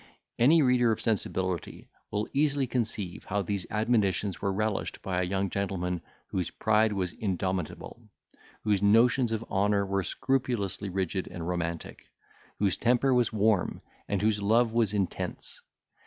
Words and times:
Any 0.39 0.63
reader 0.63 0.91
of 0.91 0.99
sensibility 0.99 1.87
will 2.09 2.27
easily 2.33 2.65
conceive 2.65 3.25
how 3.25 3.43
these 3.43 3.67
admonitions 3.69 4.41
were 4.41 4.51
relished 4.51 4.99
by 5.03 5.21
a 5.21 5.27
young 5.27 5.47
gentleman 5.51 6.01
whose 6.25 6.49
pride 6.49 6.91
was 6.91 7.11
indomitable, 7.13 8.09
whose 8.63 8.81
notions 8.81 9.31
of 9.31 9.43
honour 9.43 9.85
were 9.85 10.01
scrupulously 10.03 10.89
rigid 10.89 11.27
and 11.27 11.47
romantic, 11.47 12.09
whose 12.57 12.77
temper 12.77 13.13
was 13.13 13.31
warm, 13.31 13.79
and 14.07 14.23
whose 14.23 14.41
love 14.41 14.73
was 14.73 14.91
intense. 14.95 15.61